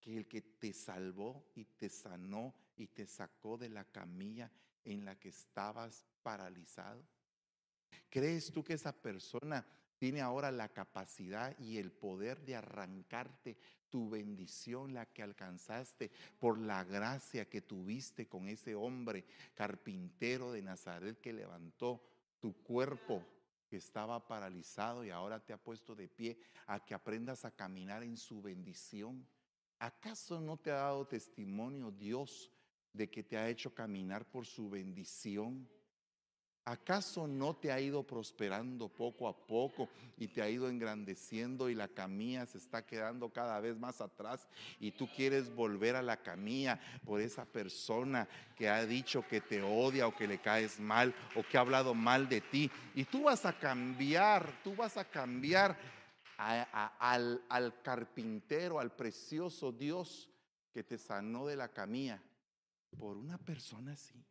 [0.00, 4.50] que el que te salvó y te sanó y te sacó de la camilla
[4.84, 7.04] en la que estabas paralizado?
[8.08, 9.66] ¿Crees tú que esa persona
[9.98, 13.56] tiene ahora la capacidad y el poder de arrancarte
[13.88, 19.24] tu bendición, la que alcanzaste por la gracia que tuviste con ese hombre
[19.54, 22.02] carpintero de Nazaret que levantó
[22.40, 23.24] tu cuerpo
[23.68, 28.02] que estaba paralizado y ahora te ha puesto de pie a que aprendas a caminar
[28.02, 29.26] en su bendición.
[29.78, 32.50] ¿Acaso no te ha dado testimonio Dios
[32.92, 35.68] de que te ha hecho caminar por su bendición?
[36.64, 41.74] ¿Acaso no te ha ido prosperando poco a poco y te ha ido engrandeciendo y
[41.74, 44.46] la camilla se está quedando cada vez más atrás
[44.78, 49.60] y tú quieres volver a la camilla por esa persona que ha dicho que te
[49.60, 52.70] odia o que le caes mal o que ha hablado mal de ti?
[52.94, 55.76] Y tú vas a cambiar, tú vas a cambiar
[56.36, 60.30] al, al carpintero, al precioso Dios
[60.72, 62.22] que te sanó de la camilla
[62.96, 64.24] por una persona así.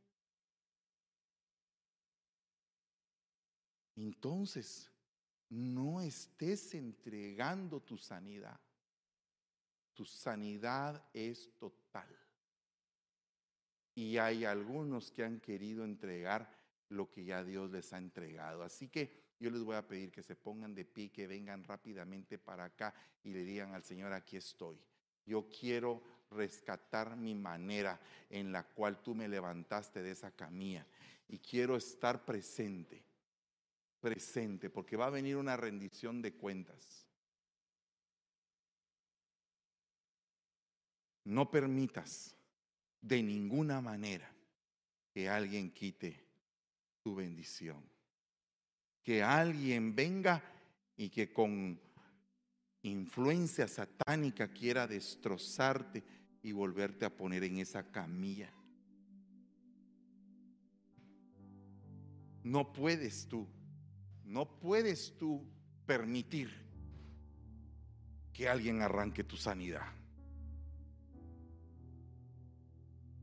[3.96, 4.92] Entonces
[5.50, 8.60] no estés entregando tu sanidad.
[9.94, 12.08] Tu sanidad es total.
[13.94, 16.50] Y hay algunos que han querido entregar
[16.90, 18.64] lo que ya Dios les ha entregado.
[18.64, 22.38] Así que yo les voy a pedir que se pongan de pie, que vengan rápidamente
[22.38, 24.80] para acá y le digan al Señor, aquí estoy.
[25.26, 26.02] Yo quiero
[26.32, 28.00] rescatar mi manera
[28.30, 30.88] en la cual tú me levantaste de esa camilla
[31.28, 33.11] y quiero estar presente
[34.02, 37.08] presente, porque va a venir una rendición de cuentas.
[41.24, 42.36] No permitas
[43.00, 44.30] de ninguna manera
[45.14, 46.26] que alguien quite
[47.04, 47.84] tu bendición.
[49.04, 50.44] Que alguien venga
[50.98, 51.80] y que con
[52.84, 56.04] influencia satánica quiera destrozarte
[56.42, 58.52] y volverte a poner en esa camilla.
[62.44, 63.48] No puedes tú
[64.32, 65.46] no puedes tú
[65.86, 66.50] permitir
[68.32, 69.86] que alguien arranque tu sanidad.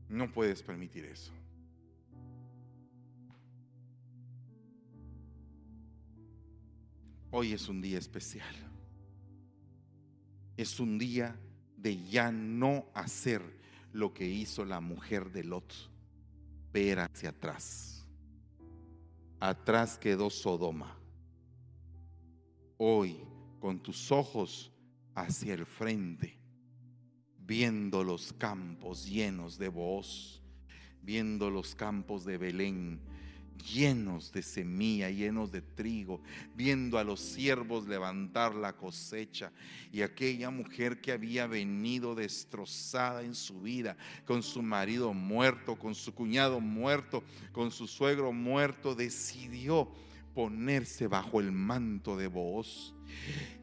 [0.07, 1.33] No puedes permitir eso.
[7.31, 8.55] Hoy es un día especial.
[10.57, 11.39] Es un día
[11.75, 13.41] de ya no hacer
[13.93, 15.73] lo que hizo la mujer de Lot,
[16.71, 18.05] ver hacia atrás.
[19.39, 20.98] Atrás quedó Sodoma
[22.81, 23.19] hoy
[23.59, 24.71] con tus ojos
[25.13, 26.39] hacia el frente,
[27.37, 30.41] viendo los campos llenos de voz,
[31.01, 33.01] viendo los campos de Belén
[33.73, 36.21] llenos de semilla, llenos de trigo,
[36.55, 39.51] viendo a los siervos levantar la cosecha
[39.91, 45.95] y aquella mujer que había venido destrozada en su vida, con su marido muerto, con
[45.95, 49.91] su cuñado muerto, con su suegro muerto, decidió
[50.33, 52.95] ponerse bajo el manto de voz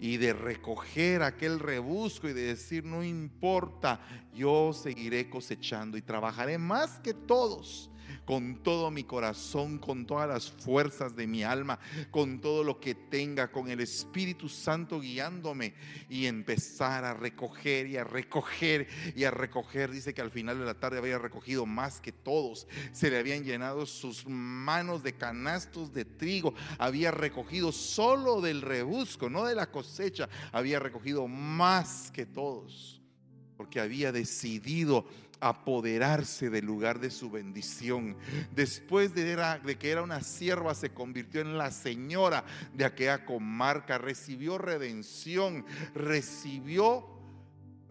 [0.01, 4.01] y de recoger aquel rebusco y de decir, no importa,
[4.35, 7.91] yo seguiré cosechando y trabajaré más que todos
[8.25, 11.79] con todo mi corazón, con todas las fuerzas de mi alma,
[12.11, 15.75] con todo lo que tenga, con el Espíritu Santo guiándome
[16.09, 19.91] y empezar a recoger y a recoger y a recoger.
[19.91, 22.67] Dice que al final de la tarde había recogido más que todos.
[22.93, 26.55] Se le habían llenado sus manos de canastos de trigo.
[26.79, 30.29] Había recogido solo del rebusco, no de la cosecha.
[30.53, 32.97] Había recogido más que todos
[33.57, 35.07] porque había decidido
[35.41, 38.17] apoderarse del lugar de su bendición.
[38.55, 42.45] Después de, de, que era una sierva, se convirtió en la señora
[42.75, 47.07] de aquella comarca, recibió redención, recibió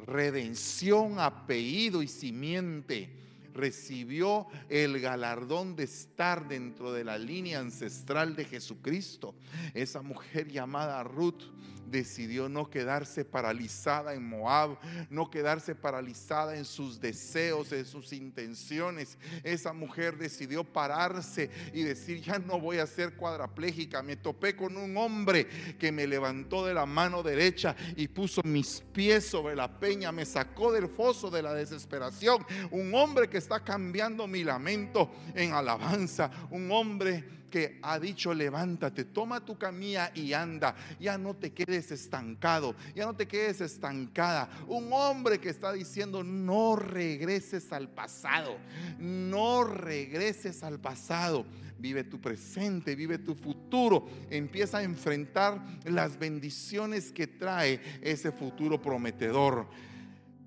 [0.05, 3.24] redención, apellido y simiente.
[3.55, 9.33] Recibió el galardón de estar dentro de la línea ancestral de Jesucristo.
[9.73, 11.43] Esa mujer llamada Ruth
[11.87, 14.77] decidió no quedarse paralizada en Moab,
[15.09, 19.17] no quedarse paralizada en sus deseos, en sus intenciones.
[19.43, 24.01] Esa mujer decidió pararse y decir, ya no voy a ser cuadraplégica.
[24.03, 25.47] Me topé con un hombre
[25.79, 30.25] que me levantó de la mano derecha y puso mis pies sobre la peña, me
[30.25, 32.45] sacó del foso de la desesperación.
[32.71, 39.05] Un hombre que está cambiando mi lamento en alabanza, un hombre que ha dicho, levántate,
[39.05, 40.75] toma tu camilla y anda.
[40.99, 44.49] Ya no te quedes estancado, ya no te quedes estancada.
[44.67, 48.57] Un hombre que está diciendo, no regreses al pasado,
[48.97, 51.45] no regreses al pasado.
[51.77, 54.09] Vive tu presente, vive tu futuro.
[54.31, 59.67] Empieza a enfrentar las bendiciones que trae ese futuro prometedor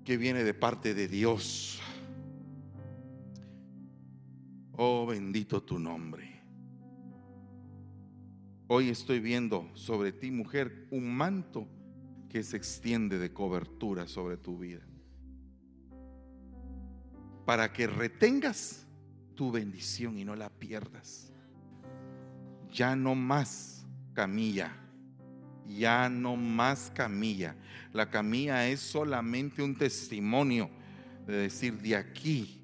[0.03, 1.79] que viene de parte de Dios.
[4.81, 6.39] Oh, bendito tu nombre.
[8.67, 11.67] Hoy estoy viendo sobre ti, mujer, un manto
[12.29, 14.79] que se extiende de cobertura sobre tu vida.
[17.45, 18.87] Para que retengas
[19.35, 21.33] tu bendición y no la pierdas.
[22.71, 24.71] Ya no más camilla.
[25.67, 27.53] Ya no más camilla.
[27.91, 30.69] La camilla es solamente un testimonio
[31.27, 32.58] de decir, de aquí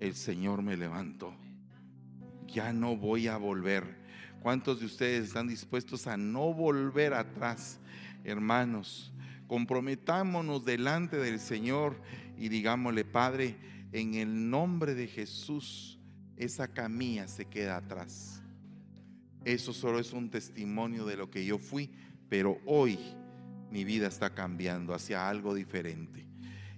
[0.00, 1.34] el Señor me levantó.
[2.46, 3.96] Ya no voy a volver.
[4.40, 7.80] ¿Cuántos de ustedes están dispuestos a no volver atrás,
[8.24, 9.12] hermanos?
[9.46, 12.00] Comprometámonos delante del Señor
[12.36, 13.56] y digámosle, Padre,
[13.92, 15.98] en el nombre de Jesús,
[16.36, 18.42] esa camilla se queda atrás.
[19.44, 21.90] Eso solo es un testimonio de lo que yo fui,
[22.28, 22.98] pero hoy
[23.70, 26.26] mi vida está cambiando hacia algo diferente.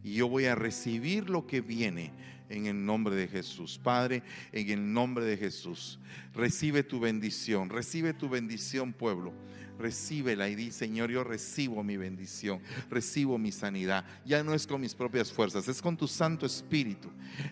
[0.02, 2.12] Y yo voy a recibir lo que viene
[2.48, 3.78] en el nombre de Jesús.
[3.82, 5.98] Padre, en el nombre de Jesús,
[6.34, 9.32] recibe tu bendición, recibe tu bendición, pueblo.
[9.78, 14.04] Recíbela y di, Señor, yo recibo mi bendición, recibo mi sanidad.
[14.26, 17.08] Ya no es con mis propias fuerzas, es con tu Santo Espíritu.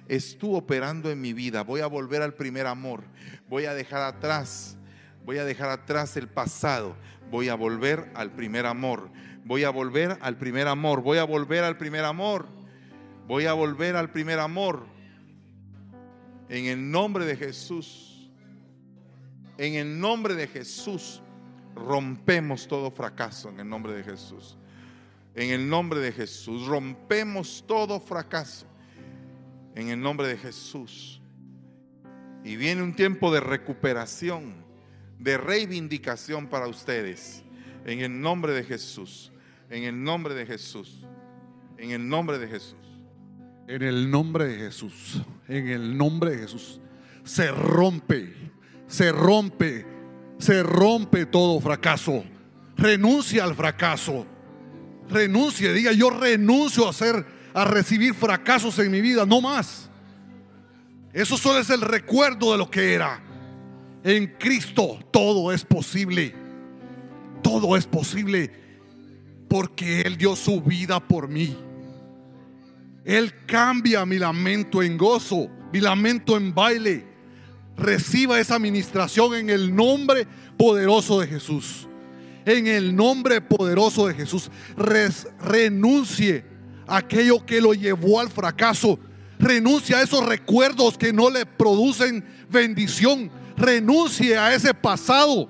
[0.08, 1.62] Es tú operando en mi vida.
[1.62, 3.04] Voy a volver al primer amor.
[3.48, 4.76] Voy a dejar atrás,
[5.24, 6.96] voy a dejar atrás el pasado.
[7.30, 9.08] Voy a volver al primer amor.
[9.46, 11.02] Voy a volver al primer amor.
[11.02, 12.46] Voy a volver al primer amor.
[13.28, 14.84] Voy a volver al primer amor.
[16.48, 18.28] En el nombre de Jesús.
[19.56, 21.22] En el nombre de Jesús
[21.76, 24.56] rompemos todo fracaso en el nombre de Jesús.
[25.36, 28.66] En el nombre de Jesús, rompemos todo fracaso
[29.76, 31.20] en el nombre de Jesús.
[32.42, 34.54] Y viene un tiempo de recuperación,
[35.20, 37.44] de reivindicación para ustedes.
[37.84, 39.30] En el nombre de Jesús.
[39.70, 41.04] En el nombre de Jesús.
[41.78, 42.76] En el nombre de Jesús.
[43.68, 45.22] En el nombre de Jesús.
[45.48, 46.80] En el nombre de Jesús.
[47.24, 48.34] Se rompe.
[48.86, 49.96] Se rompe
[50.38, 52.24] se rompe todo fracaso.
[52.76, 54.26] Renuncia al fracaso.
[55.08, 57.24] Renuncie, diga, yo renuncio a hacer
[57.54, 59.88] a recibir fracasos en mi vida, no más.
[61.12, 63.22] Eso solo es el recuerdo de lo que era.
[64.04, 66.34] En Cristo todo es posible.
[67.42, 68.65] Todo es posible
[69.48, 71.56] porque Él dio su vida por mí.
[73.04, 77.16] Él cambia mi lamento en gozo, mi lamento en baile
[77.76, 81.86] reciba esa administración en el nombre poderoso de Jesús.
[82.44, 84.50] En el nombre poderoso de Jesús.
[84.76, 86.44] renuncie
[86.86, 88.98] a aquello que lo llevó al fracaso.
[89.38, 93.30] Renuncie a esos recuerdos que no le producen bendición.
[93.56, 95.48] Renuncie a ese pasado.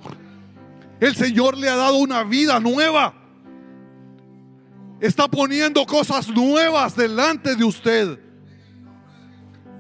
[0.99, 3.15] El Señor le ha dado una vida nueva.
[5.01, 8.19] Está poniendo cosas nuevas delante de usted.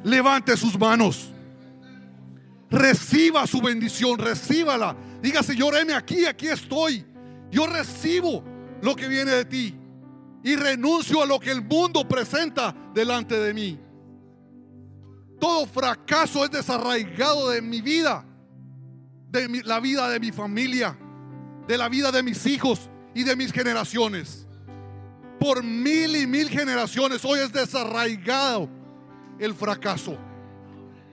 [0.04, 1.32] Levante sus manos.
[2.70, 4.96] Reciba su bendición, recíbala.
[5.22, 7.04] Diga, Señor, heme aquí, aquí estoy.
[7.50, 8.44] Yo recibo
[8.82, 9.74] lo que viene de ti
[10.42, 13.80] y renuncio a lo que el mundo presenta delante de mí.
[15.40, 18.24] Todo fracaso es desarraigado de mi vida,
[19.30, 20.98] de la vida de mi familia,
[21.66, 24.45] de la vida de mis hijos y de mis generaciones.
[25.46, 28.68] Por mil y mil generaciones hoy es desarraigado
[29.38, 30.18] el fracaso.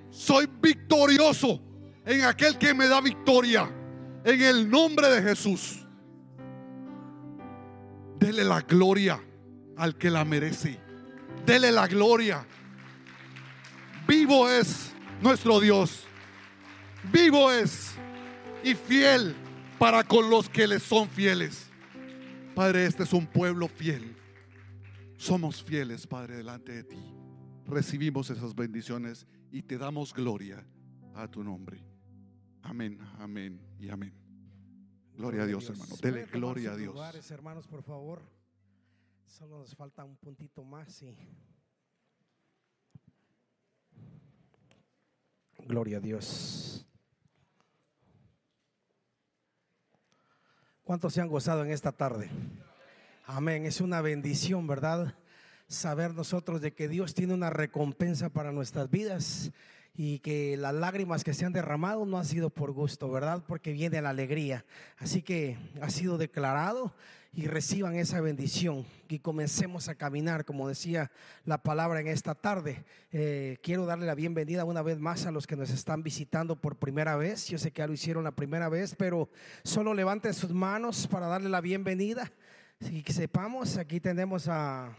[0.09, 1.61] Soy victorioso
[2.03, 3.69] en aquel que me da victoria.
[4.25, 5.85] En el nombre de Jesús.
[8.17, 9.21] Dele la gloria
[9.77, 10.79] al que la merece.
[11.45, 12.43] Dele la gloria.
[14.07, 16.05] Vivo es nuestro Dios.
[17.11, 17.91] Vivo es
[18.63, 19.35] y fiel
[19.77, 21.67] para con los que le son fieles.
[22.55, 24.22] Padre, este es un pueblo fiel.
[25.23, 26.99] Somos fieles, Padre, delante de ti.
[27.65, 30.67] Recibimos esas bendiciones y te damos gloria
[31.15, 31.81] a tu nombre.
[32.61, 34.13] Amén, amén y amén.
[35.15, 35.95] Gloria, a Dios, hermano.
[36.01, 37.31] Dele gloria a Dios.
[37.31, 38.21] hermanos, por favor.
[39.25, 41.15] Solo nos falta un puntito más y
[45.65, 46.85] Gloria a Dios.
[50.83, 52.29] ¿Cuántos se han gozado en esta tarde?
[53.25, 53.65] Amén.
[53.65, 55.15] Es una bendición, ¿verdad?
[55.67, 59.51] saber nosotros de que Dios tiene una recompensa para nuestras vidas
[59.95, 63.43] y que las lágrimas que se han derramado no han sido por gusto, ¿verdad?
[63.47, 64.65] Porque viene la alegría.
[64.97, 66.93] Así que ha sido declarado
[67.31, 71.11] y reciban esa bendición y comencemos a caminar, como decía
[71.45, 72.83] la palabra en esta tarde.
[73.11, 76.75] Eh, quiero darle la bienvenida una vez más a los que nos están visitando por
[76.75, 77.47] primera vez.
[77.47, 79.29] Yo sé que ya lo hicieron la primera vez, pero
[79.63, 82.31] solo levanten sus manos para darle la bienvenida.
[82.83, 84.89] Que sepamos, aquí tenemos a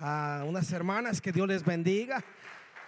[0.00, 2.24] a unas hermanas, que Dios les bendiga.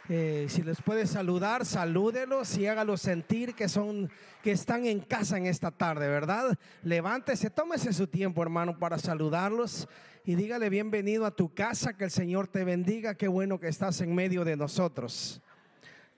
[0.08, 4.10] Eh, si les puede saludar, salúdelos y hágalos sentir que son,
[4.42, 6.58] que están en casa en esta tarde, ¿verdad?
[6.82, 9.88] Levántese, tómese su tiempo, hermano, para saludarlos
[10.24, 14.00] y dígale bienvenido a tu casa, que el Señor te bendiga, qué bueno que estás
[14.00, 15.40] en medio de nosotros.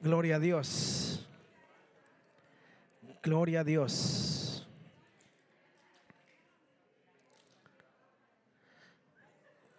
[0.00, 1.28] Gloria a Dios.
[3.22, 4.41] Gloria a Dios.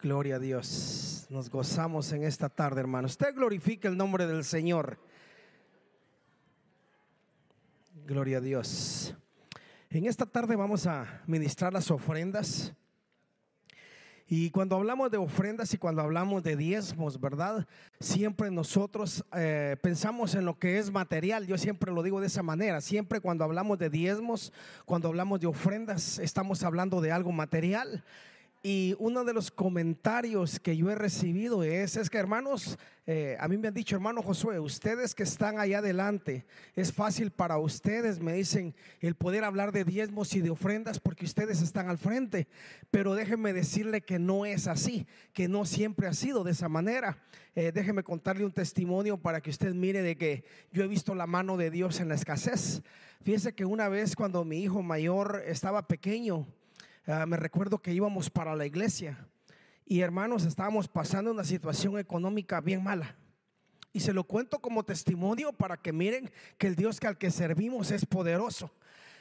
[0.03, 1.27] Gloria a Dios.
[1.29, 3.05] Nos gozamos en esta tarde, hermano.
[3.05, 4.97] Usted glorifique el nombre del Señor.
[8.05, 9.15] Gloria a Dios.
[9.89, 12.73] En esta tarde vamos a ministrar las ofrendas.
[14.27, 17.65] Y cuando hablamos de ofrendas y cuando hablamos de diezmos, ¿verdad?
[18.01, 21.47] Siempre nosotros eh, pensamos en lo que es material.
[21.47, 22.81] Yo siempre lo digo de esa manera.
[22.81, 24.51] Siempre cuando hablamos de diezmos,
[24.83, 28.03] cuando hablamos de ofrendas, estamos hablando de algo material.
[28.65, 33.49] Y uno de los comentarios que yo he recibido es, es que hermanos, eh, a
[33.49, 38.21] mí me han dicho, hermano Josué, ustedes que están allá adelante, es fácil para ustedes,
[38.21, 42.47] me dicen, el poder hablar de diezmos y de ofrendas porque ustedes están al frente.
[42.89, 47.21] Pero déjenme decirle que no es así, que no siempre ha sido de esa manera.
[47.55, 51.27] Eh, déjenme contarle un testimonio para que usted mire de que yo he visto la
[51.27, 52.81] mano de Dios en la escasez.
[53.25, 56.47] Fíjese que una vez cuando mi hijo mayor estaba pequeño,
[57.05, 59.27] Ah, me recuerdo que íbamos para la iglesia
[59.85, 63.17] y hermanos estábamos pasando una situación económica bien mala.
[63.91, 67.29] Y se lo cuento como testimonio para que miren que el Dios que al que
[67.29, 68.71] servimos es poderoso.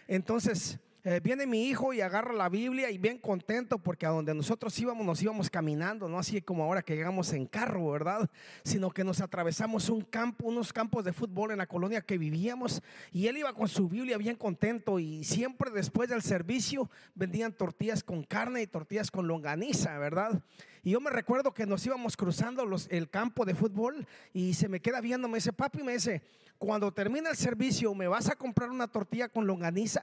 [0.06, 4.34] Entonces, eh, viene mi hijo y agarra la Biblia y bien contento porque a donde
[4.34, 8.30] nosotros íbamos nos íbamos caminando, no así como ahora que llegamos en carro, ¿verdad?
[8.62, 12.82] Sino que nos atravesamos un campo, unos campos de fútbol en la colonia que vivíamos
[13.10, 18.04] y él iba con su Biblia bien contento y siempre después del servicio vendían tortillas
[18.04, 20.40] con carne y tortillas con longaniza, ¿verdad?
[20.84, 24.68] Y yo me recuerdo que nos íbamos cruzando los, el campo de fútbol y se
[24.68, 26.22] me queda viendo, me dice, papi, me dice,
[26.58, 30.02] cuando termina el servicio, ¿me vas a comprar una tortilla con longaniza?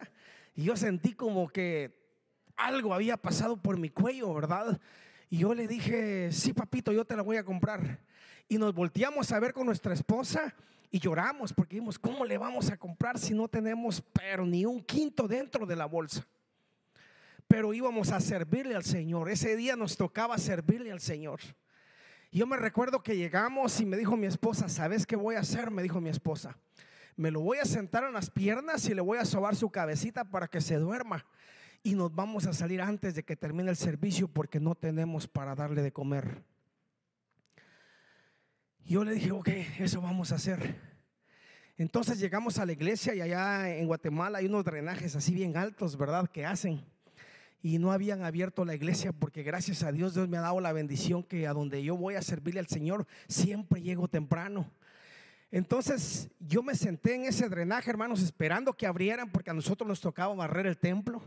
[0.59, 1.95] Y yo sentí como que
[2.57, 4.77] algo había pasado por mi cuello, ¿verdad?
[5.29, 8.01] Y yo le dije, sí, papito, yo te la voy a comprar.
[8.49, 10.53] Y nos volteamos a ver con nuestra esposa
[10.91, 14.83] y lloramos porque dijimos, ¿cómo le vamos a comprar si no tenemos pero ni un
[14.83, 16.27] quinto dentro de la bolsa?
[17.47, 19.29] Pero íbamos a servirle al Señor.
[19.29, 21.39] Ese día nos tocaba servirle al Señor.
[22.33, 25.71] Yo me recuerdo que llegamos y me dijo mi esposa, ¿sabes qué voy a hacer?
[25.71, 26.57] Me dijo mi esposa
[27.19, 30.23] me lo voy a sentar en las piernas y le voy a sobar su cabecita
[30.23, 31.25] para que se duerma.
[31.83, 35.53] Y nos vamos a salir antes de que termine el servicio porque no tenemos para
[35.53, 36.41] darle de comer.
[38.85, 39.49] Yo le dije, ok,
[39.79, 40.77] eso vamos a hacer.
[41.77, 45.97] Entonces llegamos a la iglesia y allá en Guatemala hay unos drenajes así bien altos,
[45.97, 46.29] ¿verdad?
[46.29, 46.85] Que hacen.
[47.61, 50.71] Y no habían abierto la iglesia porque gracias a Dios Dios me ha dado la
[50.71, 54.71] bendición que a donde yo voy a servirle al Señor siempre llego temprano.
[55.51, 60.01] Entonces yo me senté en ese drenaje, hermanos, esperando que abrieran porque a nosotros nos
[60.01, 61.21] tocaba barrer el templo.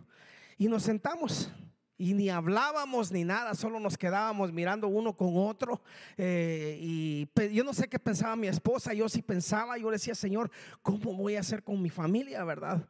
[0.59, 1.51] Y nos sentamos
[1.99, 5.81] y ni hablábamos ni nada, solo nos quedábamos mirando uno con otro.
[6.16, 10.14] Eh, y yo no sé qué pensaba mi esposa, yo sí pensaba, yo le decía,
[10.14, 10.51] Señor,
[10.83, 12.89] ¿cómo voy a hacer con mi familia, verdad?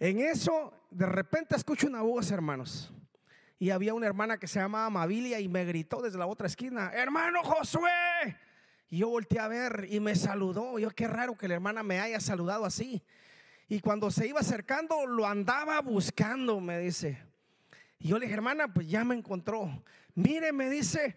[0.00, 2.92] En eso, de repente escucho una voz, hermanos.
[3.58, 6.90] Y había una hermana que se llamaba Amabilia y me gritó desde la otra esquina,
[6.92, 8.36] hermano Josué.
[8.90, 10.78] Y yo volteé a ver y me saludó.
[10.80, 13.02] Yo, qué raro que la hermana me haya saludado así.
[13.68, 17.22] Y cuando se iba acercando, lo andaba buscando, me dice.
[18.00, 19.84] Y yo le dije, hermana, pues ya me encontró.
[20.16, 21.16] Mire, me dice,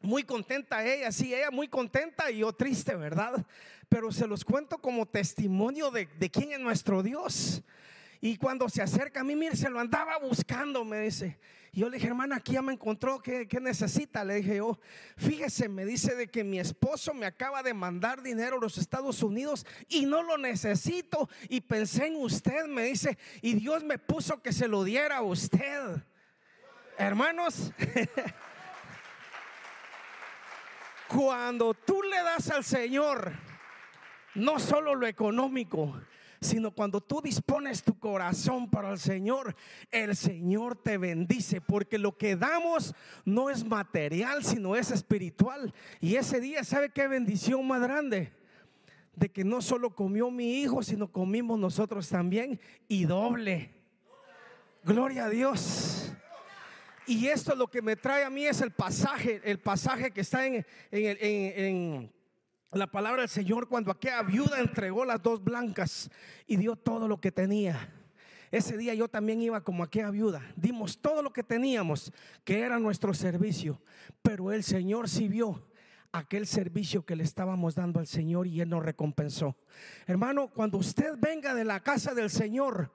[0.00, 3.44] muy contenta ella, sí, ella muy contenta y yo triste, ¿verdad?
[3.88, 7.62] Pero se los cuento como testimonio de, de quién es nuestro Dios.
[8.20, 11.38] Y cuando se acerca a mí, mire, se lo andaba buscando, me dice.
[11.74, 14.24] Y yo le dije, hermana, aquí ya me encontró, ¿qué, necesita?
[14.24, 14.78] Le dije yo,
[15.16, 19.24] fíjese, me dice de que mi esposo me acaba de mandar dinero a los Estados
[19.24, 21.28] Unidos y no lo necesito.
[21.48, 25.22] Y pensé en usted, me dice, y Dios me puso que se lo diera a
[25.22, 26.00] usted.
[26.96, 27.72] Hermanos,
[31.08, 33.32] cuando tú le das al Señor,
[34.36, 36.00] no solo lo económico,
[36.44, 39.56] sino cuando tú dispones tu corazón para el Señor,
[39.90, 45.74] el Señor te bendice, porque lo que damos no es material, sino es espiritual.
[46.00, 48.32] Y ese día, ¿sabe qué bendición más grande?
[49.16, 53.72] De que no solo comió mi hijo, sino comimos nosotros también y doble.
[54.84, 56.12] Gloria a Dios.
[57.06, 60.46] Y esto lo que me trae a mí es el pasaje, el pasaje que está
[60.46, 62.13] en, en, en
[62.74, 66.10] la palabra del Señor cuando aquella viuda entregó las dos blancas
[66.46, 67.92] y dio todo lo que tenía.
[68.50, 70.42] Ese día yo también iba como aquella viuda.
[70.56, 72.12] Dimos todo lo que teníamos,
[72.44, 73.80] que era nuestro servicio.
[74.22, 75.66] Pero el Señor sí vio
[76.12, 79.56] aquel servicio que le estábamos dando al Señor y Él nos recompensó.
[80.06, 82.92] Hermano, cuando usted venga de la casa del Señor,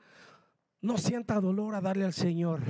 [0.81, 2.61] no sienta dolor a darle al Señor.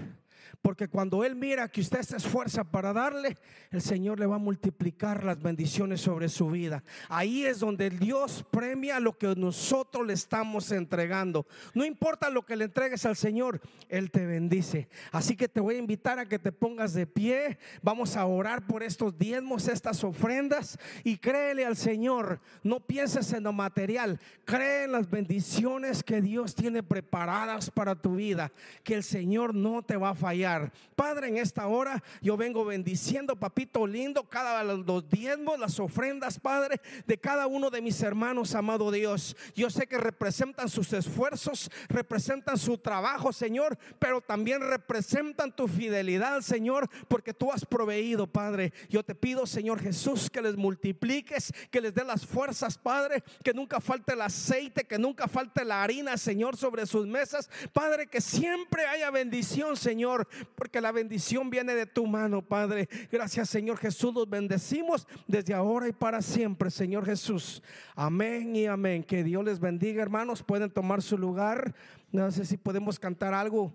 [0.61, 3.37] Porque cuando Él mira que usted se esfuerza para darle,
[3.71, 6.83] el Señor le va a multiplicar las bendiciones sobre su vida.
[7.07, 11.47] Ahí es donde Dios premia lo que nosotros le estamos entregando.
[11.73, 14.89] No importa lo que le entregues al Señor, Él te bendice.
[15.11, 17.57] Así que te voy a invitar a que te pongas de pie.
[17.81, 20.77] Vamos a orar por estos diezmos, estas ofrendas.
[21.03, 22.39] Y créele al Señor.
[22.63, 24.19] No pienses en lo material.
[24.45, 28.51] Cree en las bendiciones que Dios tiene preparadas para tu vida.
[28.83, 30.48] Que el Señor no te va a fallar.
[30.95, 36.81] Padre, en esta hora yo vengo bendiciendo, papito lindo, cada los diezmos, las ofrendas, Padre,
[37.07, 39.35] de cada uno de mis hermanos, amado Dios.
[39.55, 46.41] Yo sé que representan sus esfuerzos, representan su trabajo, Señor, pero también representan tu fidelidad,
[46.41, 48.73] Señor, porque tú has proveído, Padre.
[48.89, 53.53] Yo te pido, Señor Jesús, que les multipliques, que les dé las fuerzas, Padre, que
[53.53, 57.49] nunca falte el aceite, que nunca falte la harina, Señor, sobre sus mesas.
[57.73, 62.87] Padre, que siempre haya bendición, Señor porque la bendición viene de tu mano, Padre.
[63.11, 64.13] Gracias, Señor Jesús.
[64.13, 67.61] Los bendecimos desde ahora y para siempre, Señor Jesús.
[67.95, 69.03] Amén y amén.
[69.03, 70.43] Que Dios les bendiga, hermanos.
[70.43, 71.73] Pueden tomar su lugar.
[72.11, 73.73] No sé si podemos cantar algo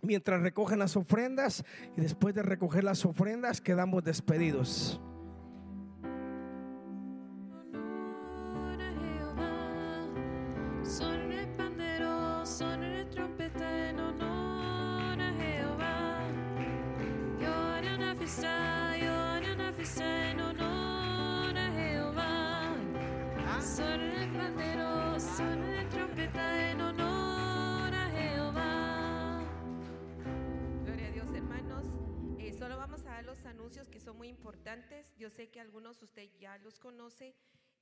[0.00, 1.64] mientras recogen las ofrendas
[1.96, 5.00] y después de recoger las ofrendas quedamos despedidos.
[33.90, 35.14] Que son muy importantes.
[35.16, 37.34] Yo sé que algunos usted ya los conoce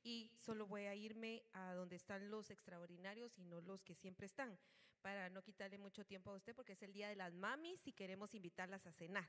[0.02, 4.26] y solo voy a irme a donde están los extraordinarios y no los que siempre
[4.26, 4.58] están,
[5.02, 7.92] para no quitarle mucho tiempo a usted porque es el día de las mamis y
[7.92, 9.28] queremos invitarlas a cenar.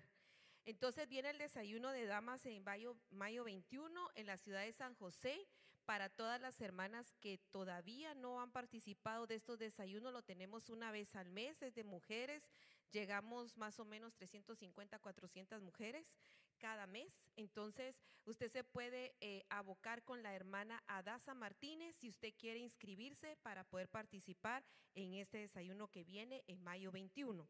[0.66, 4.94] Entonces viene el desayuno de damas en mayo, mayo 21 en la ciudad de San
[4.96, 5.48] José.
[5.86, 10.92] Para todas las hermanas que todavía no han participado de estos desayunos, lo tenemos una
[10.92, 12.52] vez al mes, es de mujeres.
[12.92, 16.16] Llegamos más o menos 350, 400 mujeres
[16.60, 17.12] cada mes.
[17.36, 23.36] Entonces, usted se puede eh, abocar con la hermana Adasa Martínez si usted quiere inscribirse
[23.42, 27.50] para poder participar en este desayuno que viene en mayo 21.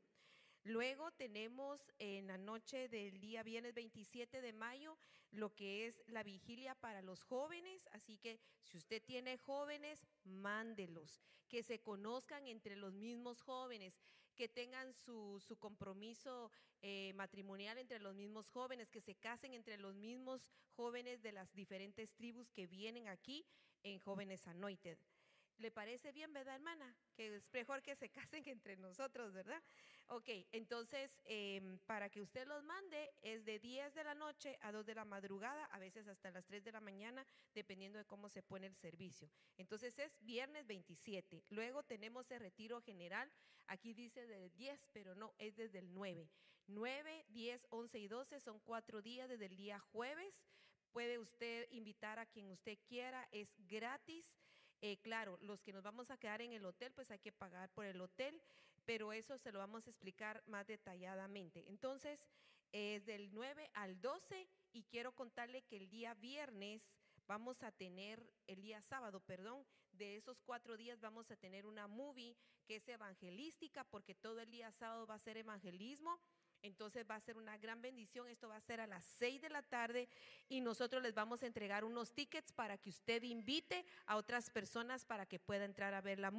[0.64, 4.96] Luego tenemos en la noche del día viernes 27 de mayo
[5.32, 11.20] lo que es la vigilia para los jóvenes, así que si usted tiene jóvenes, mándelos,
[11.48, 14.00] que se conozcan entre los mismos jóvenes
[14.36, 16.52] que tengan su, su compromiso
[16.82, 21.54] eh, matrimonial entre los mismos jóvenes, que se casen entre los mismos jóvenes de las
[21.54, 23.46] diferentes tribus que vienen aquí
[23.84, 24.98] en Jóvenes Anointed.
[25.62, 26.96] ¿Le parece bien, verdad, hermana?
[27.14, 29.62] Que es mejor que se casen entre nosotros, ¿verdad?
[30.08, 34.72] Ok, entonces, em, para que usted los mande, es de 10 de la noche a
[34.72, 38.28] 2 de la madrugada, a veces hasta las 3 de la mañana, dependiendo de cómo
[38.28, 39.30] se pone el servicio.
[39.56, 41.44] Entonces, es viernes 27.
[41.50, 43.32] Luego tenemos el retiro general.
[43.68, 46.28] Aquí dice del 10, pero no, es desde el 9.
[46.66, 50.44] 9, 10, 11 y 12 son cuatro días desde el día jueves.
[50.92, 54.42] Puede usted invitar a quien usted quiera, es gratis.
[54.82, 57.70] Eh, claro, los que nos vamos a quedar en el hotel, pues hay que pagar
[57.70, 58.42] por el hotel,
[58.86, 61.64] pero eso se lo vamos a explicar más detalladamente.
[61.68, 62.28] Entonces,
[62.72, 66.96] es del 9 al 12 y quiero contarle que el día viernes
[67.28, 71.88] vamos a tener, el día sábado, perdón, de esos cuatro días vamos a tener una
[71.88, 76.20] movie que es evangelística porque todo el día sábado va a ser evangelismo
[76.62, 78.28] entonces va a ser una gran bendición.
[78.28, 80.08] Esto va a ser a las 6 de la tarde
[80.50, 85.06] y nosotros les vamos a entregar unos tickets para que usted invite a otras personas
[85.06, 86.32] para que pueda entrar a ver la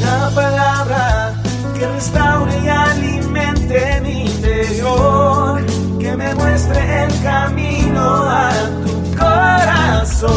[0.00, 1.34] La palabra
[1.78, 5.64] que restaure y alimente mi interior,
[5.98, 8.50] que me muestre el camino a
[8.84, 10.28] tu corazón,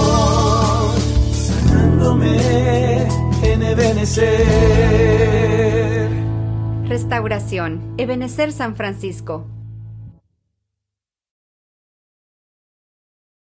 [1.33, 3.07] sanándome
[3.43, 5.52] en Ebenecer.
[6.93, 9.47] Restauración, Ebenecer San Francisco,